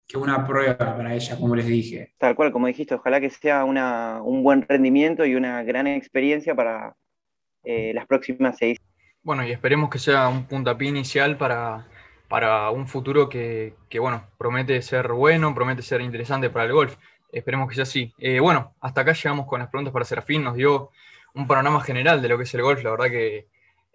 [0.07, 2.13] que una prueba para ella, como les dije.
[2.17, 6.95] Tal cual, como dijiste, ojalá que sea un buen rendimiento y una gran experiencia para
[7.65, 8.77] eh, las próximas seis.
[9.21, 11.85] Bueno, y esperemos que sea un puntapié inicial para,
[12.29, 16.95] para un futuro que, bueno, promete ser bueno, promete ser interesante para el golf.
[17.33, 18.13] Esperemos que sea así.
[18.17, 20.45] Eh, bueno, hasta acá llegamos con las preguntas para Serafín.
[20.45, 20.91] Nos dio
[21.39, 22.83] un panorama general de lo que es el golf.
[22.83, 23.47] La verdad que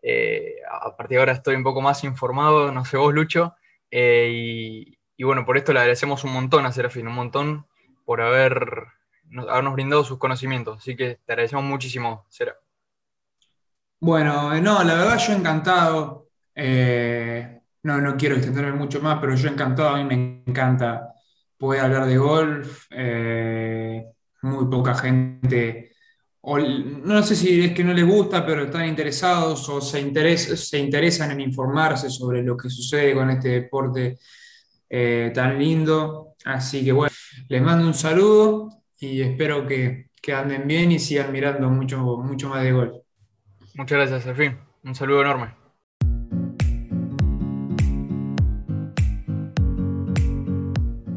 [0.07, 3.55] Eh, a partir de ahora estoy un poco más informado, no sé vos, Lucho.
[3.91, 7.67] y, bueno, por esto le agradecemos un montón a Serafín, un montón
[8.05, 8.85] por haber,
[9.49, 10.79] habernos brindado sus conocimientos.
[10.79, 12.55] Así que te agradecemos muchísimo, Sera.
[14.01, 16.29] Bueno, no, la verdad yo encantado.
[17.83, 21.15] no, no quiero extenderme mucho más, pero yo encantado, a mí me encanta
[21.59, 24.05] puede hablar de golf, eh,
[24.43, 25.94] muy poca gente,
[26.47, 30.79] o, no sé si es que no les gusta, pero están interesados o se, se
[30.79, 34.19] interesan en informarse sobre lo que sucede con este deporte
[34.91, 36.35] eh, tan lindo.
[36.45, 37.15] Así que bueno,
[37.49, 38.69] les mando un saludo
[39.01, 42.95] y espero que, que anden bien y sigan mirando mucho, mucho más de golf.
[43.77, 44.59] Muchas gracias, Serfín.
[44.83, 45.55] Un saludo enorme.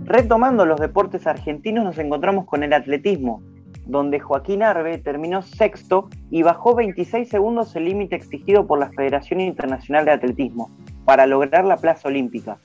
[0.06, 3.44] Retomando los deportes argentinos nos encontramos con el atletismo,
[3.88, 9.42] donde Joaquín Arbe terminó sexto y bajó 26 segundos el límite exigido por la Federación
[9.42, 10.70] Internacional de Atletismo
[11.06, 12.58] para lograr la plaza olímpica.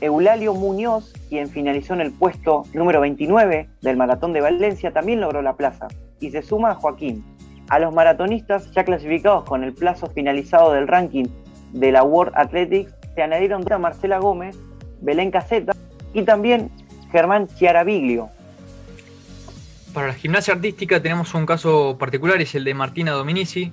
[0.00, 5.42] Eulalio Muñoz, quien finalizó en el puesto número 29 del Maratón de Valencia, también logró
[5.42, 5.88] la plaza
[6.20, 7.24] y se suma a Joaquín.
[7.68, 11.26] A los maratonistas ya clasificados con el plazo finalizado del ranking
[11.72, 14.56] de la World Athletics se añadieron a Marcela Gómez,
[15.00, 15.74] Belén Caseta
[16.14, 16.70] y también
[17.10, 18.30] Germán Chiaraviglio.
[19.98, 23.72] Para la gimnasia artística tenemos un caso particular, es el de Martina Dominici,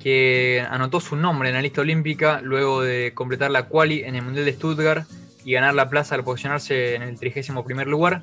[0.00, 4.22] que anotó su nombre en la lista olímpica luego de completar la quali en el
[4.22, 5.06] Mundial de Stuttgart
[5.44, 8.22] y ganar la plaza al posicionarse en el 31 lugar,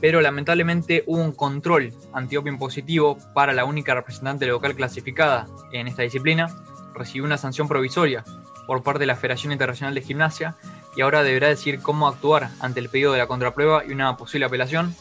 [0.00, 6.02] pero lamentablemente hubo un control antidoping positivo para la única representante local clasificada en esta
[6.02, 6.48] disciplina,
[6.94, 8.24] recibió una sanción provisoria
[8.66, 10.56] por parte de la Federación Internacional de Gimnasia
[10.96, 14.46] y ahora deberá decir cómo actuar ante el pedido de la contraprueba y una posible
[14.46, 14.96] apelación.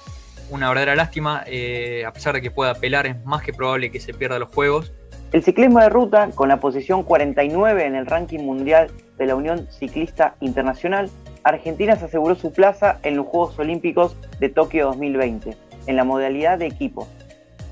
[0.50, 4.00] Una verdadera lástima, eh, a pesar de que pueda apelar, es más que probable que
[4.00, 4.94] se pierda los Juegos.
[5.34, 9.68] El ciclismo de ruta, con la posición 49 en el ranking mundial de la Unión
[9.70, 11.10] Ciclista Internacional,
[11.44, 15.58] Argentina se aseguró su plaza en los Juegos Olímpicos de Tokio 2020,
[15.88, 17.08] en la modalidad de equipo.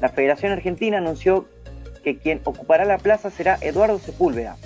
[0.02, 1.46] La Federación Argentina anunció
[2.04, 4.58] que quien ocupará la plaza será Eduardo Sepúlveda,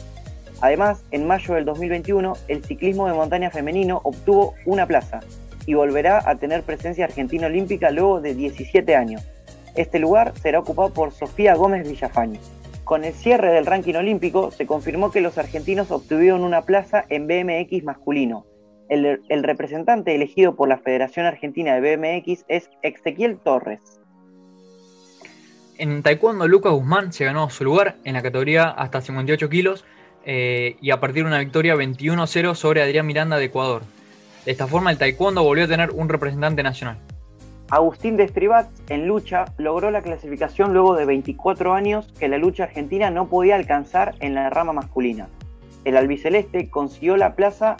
[0.61, 5.21] Además, en mayo del 2021, el ciclismo de montaña femenino obtuvo una plaza
[5.69, 9.21] y volverá a tener presencia argentina olímpica luego de 17 años.
[9.75, 12.39] Este lugar será ocupado por Sofía Gómez Villafañe.
[12.85, 17.27] Con el cierre del ranking olímpico, se confirmó que los argentinos obtuvieron una plaza en
[17.27, 18.47] BMX masculino.
[18.89, 24.01] El, representante elegido por la Federación Argentina de BMX es Ezequiel Torres.
[25.77, 29.85] En taekwondo, Lucas Guzmán se ganó su lugar en la categoría hasta 58 kilos
[30.25, 33.83] eh, y a partir de una victoria 21-0 sobre Adrián Miranda de Ecuador.
[34.49, 36.97] De esta forma, el taekwondo volvió a tener un representante nacional.
[37.69, 42.63] Agustín de Estribat, en lucha, logró la clasificación luego de 24 años que la lucha
[42.63, 45.29] argentina no podía alcanzar en la rama masculina.
[45.85, 47.77] El albiceleste consiguió la plaza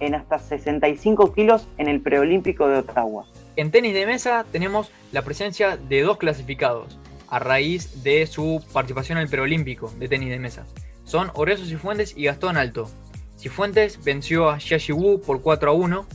[0.00, 3.24] en hasta 65 kilos en el preolímpico de Ottawa.
[3.54, 9.18] En tenis de mesa tenemos la presencia de dos clasificados a raíz de su participación
[9.18, 10.66] en el preolímpico de tenis de mesa
[11.08, 12.90] son Horacio Cifuentes y Gastón Alto.
[13.38, 16.06] Cifuentes venció a Xiaxi Wu por 4 a 1,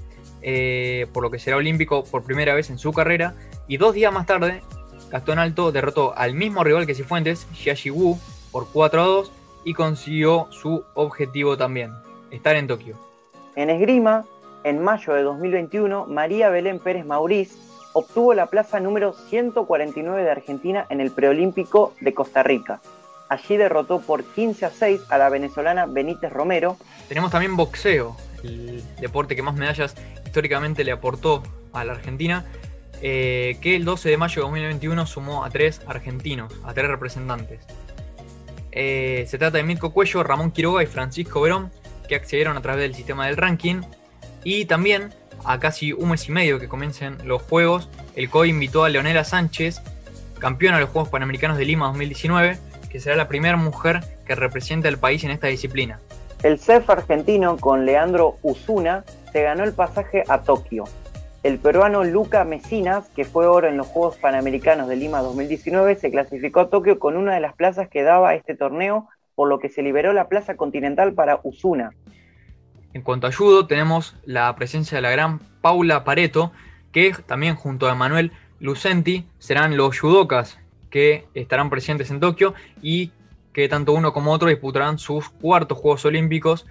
[0.42, 3.34] eh, por lo que será olímpico por primera vez en su carrera.
[3.68, 4.62] Y dos días más tarde,
[5.10, 8.20] Gastón Alto derrotó al mismo rival que Cifuentes, Xiaxi Wu,
[8.52, 9.32] por 4 a 2
[9.64, 11.92] y consiguió su objetivo también,
[12.30, 13.00] estar en Tokio.
[13.56, 14.26] En esgrima,
[14.66, 17.58] en mayo de 2021, María Belén Pérez Mauriz
[17.94, 22.82] obtuvo la plaza número 149 de Argentina en el preolímpico de Costa Rica.
[23.34, 26.78] Allí derrotó por 15 a 6 a la venezolana Benítez Romero.
[27.08, 31.42] Tenemos también boxeo, el deporte que más medallas históricamente le aportó
[31.74, 32.46] a la Argentina,
[33.02, 37.66] eh, que el 12 de mayo de 2021 sumó a tres argentinos, a tres representantes.
[38.72, 41.72] Eh, se trata de Mirko Cuello, Ramón Quiroga y Francisco Verón,
[42.08, 43.82] que accedieron a través del sistema del ranking.
[44.44, 45.12] Y también,
[45.44, 49.24] a casi un mes y medio que comiencen los Juegos, el COI invitó a Leonela
[49.24, 49.82] Sánchez,
[50.38, 52.60] campeona de los Juegos Panamericanos de Lima 2019,
[52.94, 56.00] que será la primera mujer que represente al país en esta disciplina.
[56.44, 60.84] El CEF argentino con Leandro Usuna se ganó el pasaje a Tokio.
[61.42, 66.12] El peruano Luca Mesinas, que fue oro en los Juegos Panamericanos de Lima 2019, se
[66.12, 69.70] clasificó a Tokio con una de las plazas que daba este torneo, por lo que
[69.70, 71.94] se liberó la plaza continental para Usuna.
[72.94, 76.52] En cuanto a judo, tenemos la presencia de la gran Paula Pareto,
[76.92, 80.60] que también junto a Manuel Lucenti serán los judokas
[80.94, 82.54] que estarán presentes en Tokio
[82.84, 83.12] y
[83.52, 86.68] que tanto uno como otro disputarán sus cuartos Juegos Olímpicos.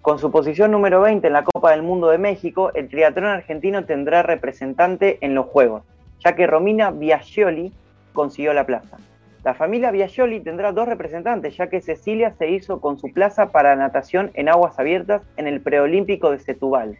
[0.00, 3.84] Con su posición número 20 en la Copa del Mundo de México, el triatlón argentino
[3.84, 5.84] tendrá representante en los Juegos,
[6.18, 7.72] ya que Romina Biaggioli
[8.12, 8.98] consiguió la plaza.
[9.44, 13.76] La familia Biagioli tendrá dos representantes, ya que Cecilia se hizo con su plaza para
[13.76, 16.98] natación en aguas abiertas en el preolímpico de Setúbal.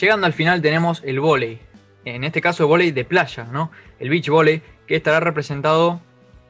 [0.00, 1.60] Llegando al final tenemos el vóley,
[2.06, 3.70] en este caso el vóley de playa, ¿no?
[3.98, 6.00] El beach volley, que estará representado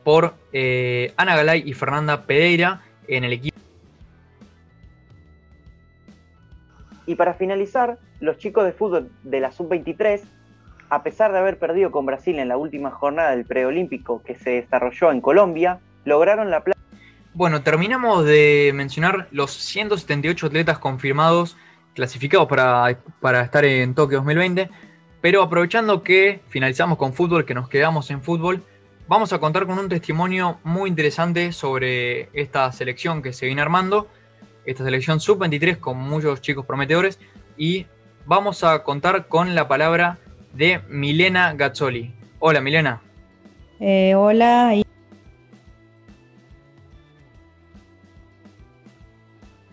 [0.05, 3.59] por eh, Ana Galay y Fernanda Pereira en el equipo.
[7.07, 10.21] Y para finalizar, los chicos de fútbol de la sub-23
[10.91, 14.51] a pesar de haber perdido con Brasil en la última jornada del preolímpico que se
[14.51, 16.79] desarrolló en Colombia, lograron la plata.
[17.33, 21.57] Bueno, terminamos de mencionar los 178 atletas confirmados,
[22.01, 24.71] clasificados para, para estar en Tokio 2020,
[25.21, 28.63] pero aprovechando que finalizamos con fútbol, que nos quedamos en fútbol,
[29.07, 34.09] vamos a contar con un testimonio muy interesante sobre esta selección que se viene armando,
[34.65, 37.19] esta selección sub-23 con muchos chicos prometedores,
[37.59, 37.85] y
[38.25, 40.17] vamos a contar con la palabra
[40.55, 42.15] de Milena Gazzoli.
[42.39, 43.03] Hola, Milena.
[43.79, 44.73] Eh, hola.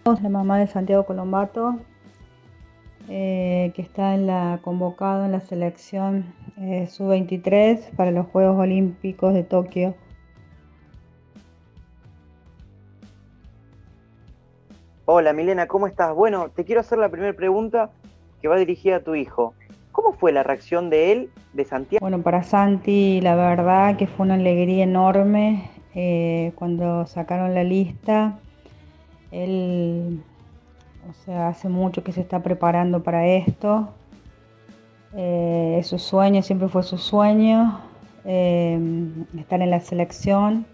[0.04, 1.80] La mamá de Santiago Colombato,
[3.10, 9.34] eh, que está en la, convocado en la selección eh, sub-23 para los Juegos Olímpicos
[9.34, 9.96] de Tokio.
[15.06, 16.14] Hola Milena, ¿cómo estás?
[16.14, 17.92] Bueno, te quiero hacer la primera pregunta
[18.42, 19.54] que va dirigida a tu hijo.
[19.94, 22.02] ¿Cómo fue la reacción de él, de Santiago?
[22.02, 28.38] Bueno, para Santi la verdad que fue una alegría enorme eh, cuando sacaron la lista.
[29.32, 30.22] Él,
[31.10, 33.90] o sea, hace mucho que se está preparando para esto.
[35.14, 37.80] Eh, es su sueño, siempre fue su sueño,
[38.26, 38.80] eh,
[39.38, 40.66] estar en la selección.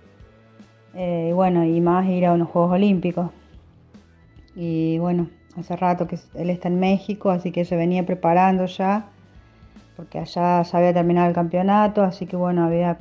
[0.96, 3.32] y bueno, y más ir a unos Juegos Olímpicos.
[4.56, 9.08] Y bueno, hace rato que él está en México, así que se venía preparando ya
[9.96, 12.98] porque allá se había terminado el campeonato, así que bueno, había,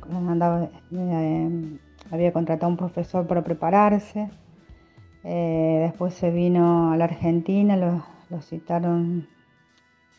[0.91, 1.79] eh,
[2.11, 4.29] había contratado a un profesor para prepararse.
[5.23, 8.03] Eh, después se vino a la Argentina, lo,
[8.41, 9.27] citaron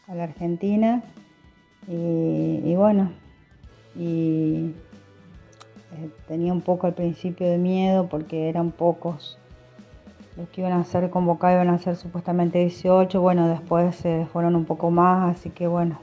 [0.08, 1.02] a la Argentina
[1.88, 3.10] y, bueno,
[3.96, 4.72] y
[5.92, 9.38] eh, tenía un poco al principio de miedo porque eran pocos
[10.36, 14.56] los que iban a ser convocados, iban a ser supuestamente 18, bueno, después se fueron
[14.56, 15.98] un poco más, así que bueno,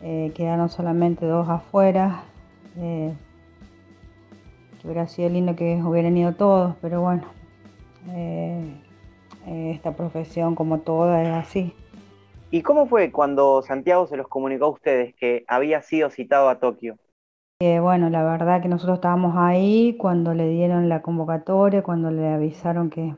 [0.00, 2.22] eh, quedaron solamente dos afuera.
[2.74, 3.12] Que
[4.86, 7.24] hubiera sido lindo que hubieran ido todos, pero bueno,
[8.14, 11.74] eh, esta profesión como toda es así.
[12.50, 16.58] ¿Y cómo fue cuando Santiago se los comunicó a ustedes que había sido citado a
[16.58, 16.96] Tokio?
[17.82, 22.88] bueno, la verdad que nosotros estábamos ahí cuando le dieron la convocatoria, cuando le avisaron
[22.88, 23.14] que,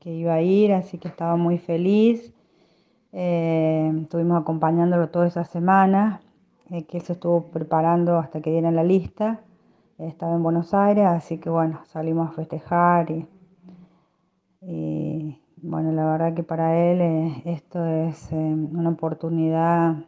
[0.00, 2.34] que iba a ir, así que estaba muy feliz.
[3.12, 6.20] Eh, estuvimos acompañándolo toda esa semana,
[6.70, 9.40] eh, que él se estuvo preparando hasta que dieran la lista.
[9.98, 13.28] estaba en Buenos Aires, así que bueno, salimos a festejar y,
[14.62, 20.04] bueno, la verdad que para él eh, esto es una oportunidad,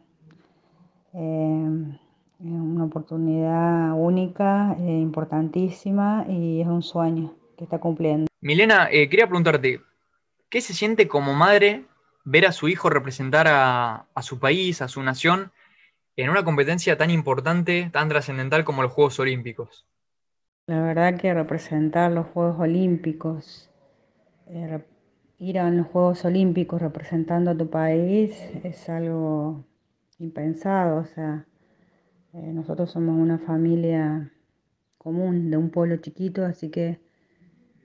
[1.13, 8.27] una oportunidad única, importantísima y es un sueño que está cumpliendo.
[8.41, 9.81] Milena, quería preguntarte,
[10.49, 11.85] ¿qué se siente como madre
[12.25, 15.51] ver a su hijo representar a, su país, a su nación,
[16.17, 19.87] en una competencia tan importante, tan trascendental como los Juegos Olímpicos?
[20.67, 23.69] La verdad que representar los Juegos Olímpicos,
[24.47, 24.83] eh,
[25.39, 28.31] ir a los Juegos Olímpicos representando a tu país
[28.63, 29.65] es algo
[30.19, 30.99] impensado.
[30.99, 31.45] O sea,
[32.33, 34.31] eh, nosotros somos una familia
[34.97, 36.99] común de un pueblo chiquito, así que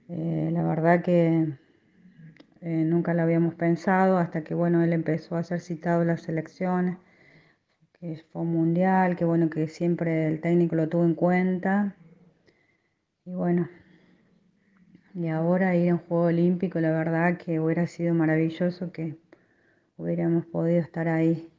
[0.09, 1.53] eh, la verdad que
[2.61, 6.97] nunca lo habíamos pensado hasta que, bueno, él empezó a ser citado en las selecciones,
[7.93, 11.95] que fue mundial, que bueno, que siempre el técnico lo tuvo en cuenta.
[13.25, 13.67] Y bueno,
[15.13, 19.17] y ahora ir a un Juego Olímpico, la verdad que hubiera sido maravilloso que
[19.97, 21.49] hubiéramos podido estar ahí.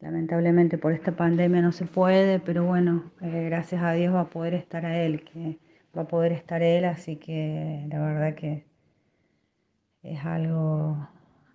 [0.00, 4.30] Lamentablemente por esta pandemia no se puede, pero bueno, eh, gracias a Dios va a
[4.30, 5.58] poder estar a él, que
[5.96, 8.64] va a poder estar él, así que la verdad que
[10.02, 11.08] es algo,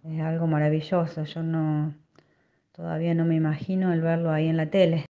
[0.04, 1.24] es algo maravilloso.
[1.24, 1.94] Yo no,
[2.72, 5.06] todavía no me imagino el verlo ahí en la tele.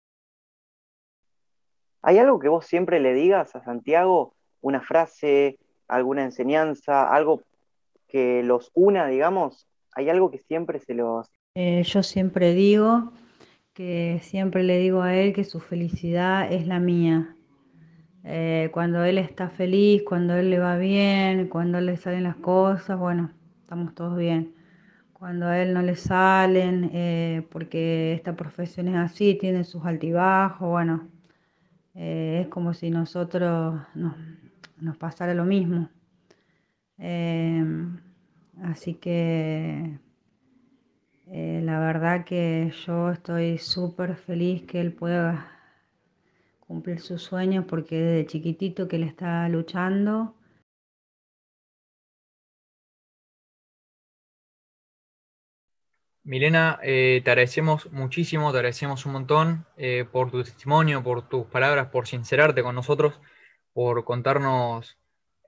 [2.02, 4.34] ¿Hay algo que vos siempre le digas a Santiago?
[4.60, 5.58] ¿Una frase,
[5.88, 7.42] alguna enseñanza, algo
[8.06, 9.66] que los una, digamos?
[9.92, 11.26] ¿Hay algo que siempre se los...
[11.54, 13.12] Eh, yo siempre digo
[13.72, 17.36] que siempre le digo a él que su felicidad es la mía,
[18.24, 22.98] eh, cuando él está feliz, cuando él le va bien, cuando le salen las cosas,
[22.98, 23.30] bueno,
[23.60, 24.54] estamos todos bien.
[25.12, 30.68] cuando a él no le salen, eh, porque esta profesión es así, tiene sus altibajos,
[30.68, 31.08] bueno,
[31.94, 34.14] eh, es como si nosotros nos,
[34.98, 35.88] pasara lo mismo.
[38.62, 39.98] así que
[41.26, 45.58] la verdad que yo estoy súper feliz que él pueda
[46.68, 50.34] cumplir sus sueños porque desde chiquitito que él está luchando.
[56.24, 61.46] Milena, eh, te agradecemos muchísimo, te agradecemos un montón eh, por tu testimonio, por tus
[61.46, 63.18] palabras, por sincerarte con nosotros,
[63.78, 64.98] por contarnos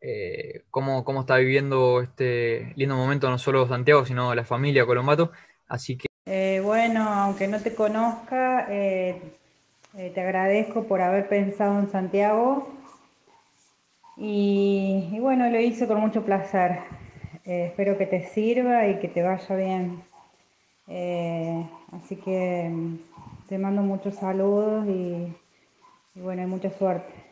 [0.01, 5.33] eh, cómo, cómo, está viviendo este lindo momento no solo Santiago, sino la familia Colombato.
[5.66, 6.61] Así que...
[6.61, 9.20] bueno, aunque no te conozca, eh,
[9.93, 12.68] te agradezco por haber pensado en Santiago
[14.16, 16.78] y, bueno, lo hice con mucho placer.
[17.45, 20.05] Eh, espero que te sirva y que te vaya bien.
[20.87, 22.99] Eh, así que mm,
[23.49, 25.35] te mando muchos saludos y,
[26.14, 27.30] y bueno, mucha suerte.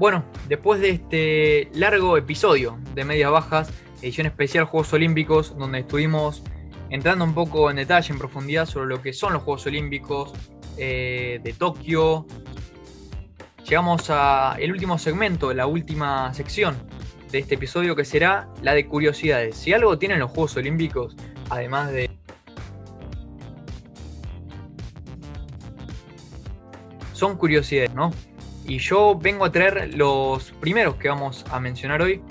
[0.00, 3.70] Bueno, después de este largo episodio de Medias Bajas,
[4.00, 6.42] edición especial Juegos Olímpicos, donde estuvimos
[6.88, 10.32] entrando un poco en detalle, en profundidad sobre lo que son los Juegos Olímpicos
[10.78, 12.26] eh, de Tokio,
[13.68, 16.78] llegamos al último segmento, la última sección
[17.30, 19.54] de este episodio que será la de curiosidades.
[19.54, 21.14] Si algo tienen los Juegos Olímpicos,
[21.50, 22.08] además de...
[27.12, 28.10] Son curiosidades, ¿no?
[28.66, 32.22] Y yo vengo a traer los primeros que vamos a mencionar hoy.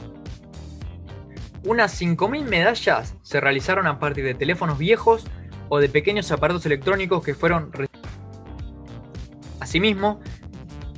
[1.64, 5.26] Unas 5.000 medallas se realizaron a partir de teléfonos viejos
[5.68, 7.72] o de pequeños aparatos electrónicos que fueron...
[9.60, 10.22] Asimismo,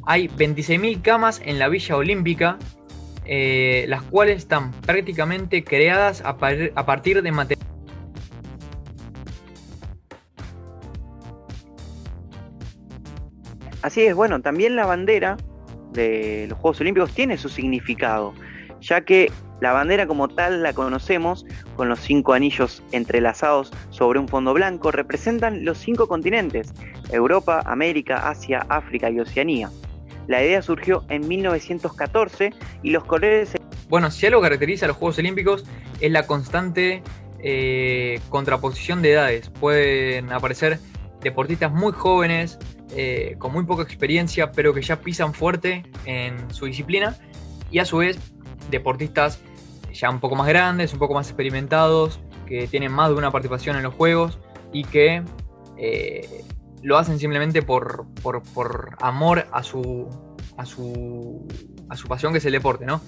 [0.04, 2.58] hay 26.000 camas en la Villa Olímpica,
[3.26, 6.38] eh, las cuales están prácticamente creadas a,
[6.76, 7.61] a partir de materiales
[13.82, 15.38] Así es, bueno, también la bandera
[15.92, 18.34] de los Juegos Olímpicos tiene su significado,
[18.80, 24.28] ya que la bandera como tal la conocemos con los cinco anillos entrelazados sobre un
[24.28, 26.74] fondo blanco, representan los cinco continentes,
[27.12, 29.70] Europa, América, Asia, África y Oceanía.
[30.28, 32.54] La idea surgió en 1914
[32.84, 33.56] y los colores...
[33.90, 35.66] Bueno, si algo caracteriza a los Juegos Olímpicos
[36.00, 37.04] es la constante
[37.40, 39.50] eh, contraposición de edades.
[39.50, 40.80] Pueden aparecer
[41.22, 42.58] deportistas muy jóvenes,
[42.96, 47.16] eh, con muy poca experiencia, pero que ya pisan fuerte en su disciplina,
[47.70, 48.20] y a su vez
[48.70, 49.40] deportistas
[49.94, 53.78] ya un poco más grandes, un poco más experimentados, que tienen más de una participación
[53.78, 54.40] en los juegos
[54.74, 55.24] y que
[55.78, 56.44] eh,
[56.82, 58.08] lo hacen simplemente por,
[59.00, 60.10] amor a su,
[60.58, 61.48] a, su,
[61.88, 62.86] a su pasión que es el deporte.
[62.86, 63.02] ¿no?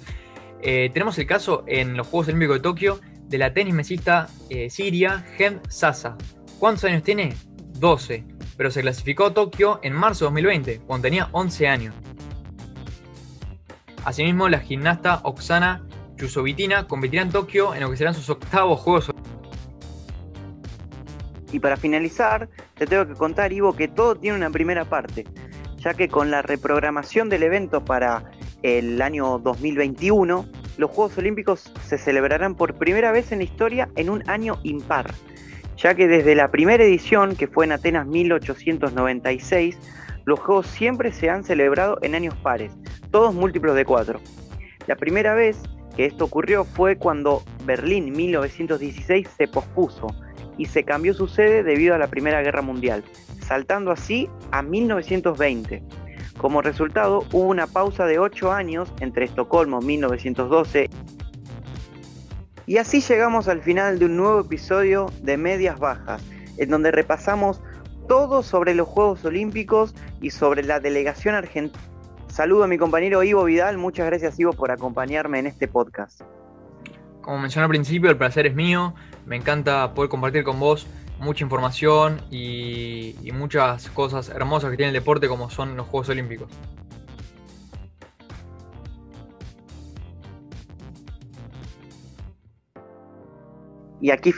[0.61, 4.29] Eh, tenemos el caso en los Juegos Olímpicos de Tokio de la tenis mesista
[4.69, 6.17] siria Hem Sasa.
[6.59, 7.35] ¿Cuántos años tiene?
[7.79, 8.23] 12
[8.57, 11.95] pero se clasificó a Tokio en marzo de 2020, cuando tenía 11 años.
[14.05, 15.85] Asimismo, la gimnasta Oksana
[16.17, 19.13] Chusovitina competirá en Tokio en lo que serán sus octavos Juegos
[21.53, 25.25] y para finalizar, te tengo que contar, Ivo, que todo tiene una primera parte,
[25.77, 28.31] ya que con la reprogramación del evento para
[28.63, 30.47] el año 2021,
[30.77, 35.13] los Juegos Olímpicos se celebrarán por primera vez en la historia en un año impar
[35.83, 39.77] ya que desde la primera edición, que fue en Atenas 1896,
[40.23, 42.71] los Juegos siempre se han celebrado en años pares,
[43.11, 44.21] todos múltiplos de cuatro.
[44.87, 45.61] La primera vez
[45.97, 50.07] que esto ocurrió fue cuando Berlín 1916 se pospuso
[50.57, 53.03] y se cambió su sede debido a la Primera Guerra Mundial,
[53.41, 55.83] saltando así a 1920.
[56.37, 60.89] Como resultado, hubo una pausa de ocho años entre Estocolmo 1912
[62.65, 66.21] y así llegamos al final de un nuevo episodio de Medias Bajas,
[66.57, 67.61] en donde repasamos
[68.07, 71.83] todo sobre los Juegos Olímpicos y sobre la delegación argentina.
[72.27, 76.21] Saludo a mi compañero Ivo Vidal, muchas gracias Ivo por acompañarme en este podcast.
[77.21, 78.93] Como mencioné al principio, el placer es mío,
[79.25, 80.87] me encanta poder compartir con vos
[81.19, 86.09] mucha información y, y muchas cosas hermosas que tiene el deporte como son los Juegos
[86.09, 86.49] Olímpicos.
[94.03, 94.33] Y aquí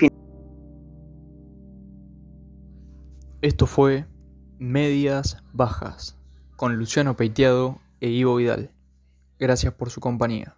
[3.42, 4.06] Esto fue
[4.60, 6.20] Medias Bajas
[6.56, 8.70] con Luciano Peiteado e Ivo Vidal.
[9.40, 10.56] Gracias por su compañía.